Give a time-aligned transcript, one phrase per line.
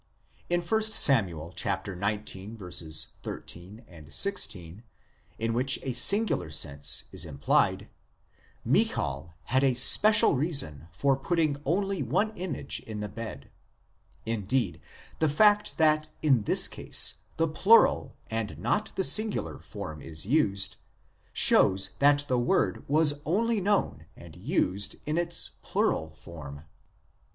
[0.49, 1.27] In 1 Sam.
[1.55, 3.05] xix.
[3.21, 4.83] 13, 16,
[5.37, 7.87] in which a singular sense is implied,
[8.65, 13.51] Michal had a special reason for putting only one image in the bed;
[14.25, 14.81] indeed,
[15.19, 20.77] the fact that in this case the plural and not the singular form is used,
[21.31, 26.63] shows that the word was only known and used in its plural form.